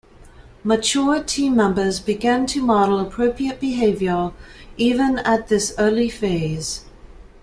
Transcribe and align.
Mature 0.63 1.21
team 1.23 1.55
members 1.57 1.99
begin 1.99 2.47
to 2.47 2.59
model 2.59 2.97
appropriate 2.99 3.59
behavior 3.59 4.31
even 4.75 5.19
at 5.19 5.47
this 5.47 5.75
early 5.77 6.09
phase. 6.09 6.85